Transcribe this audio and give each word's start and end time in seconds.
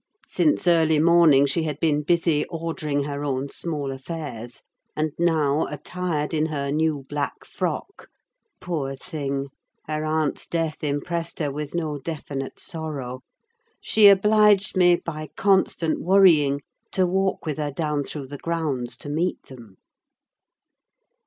Since 0.25 0.65
early 0.67 0.97
morning 0.97 1.45
she 1.45 1.61
had 1.61 1.79
been 1.79 2.01
busy 2.01 2.43
ordering 2.47 3.03
her 3.03 3.23
own 3.23 3.49
small 3.49 3.91
affairs; 3.91 4.63
and 4.95 5.11
now 5.19 5.67
attired 5.67 6.33
in 6.33 6.47
her 6.47 6.71
new 6.71 7.05
black 7.07 7.45
frock—poor 7.45 8.95
thing! 8.95 9.49
her 9.87 10.03
aunt's 10.03 10.47
death 10.47 10.83
impressed 10.83 11.37
her 11.37 11.51
with 11.51 11.75
no 11.75 11.99
definite 11.99 12.59
sorrow—she 12.59 14.07
obliged 14.07 14.75
me, 14.75 14.95
by 14.95 15.29
constant 15.35 16.01
worrying, 16.01 16.61
to 16.93 17.05
walk 17.05 17.45
with 17.45 17.59
her 17.59 17.69
down 17.71 18.03
through 18.03 18.25
the 18.25 18.39
grounds 18.39 18.97
to 18.97 19.07
meet 19.07 19.43
them. 19.49 19.77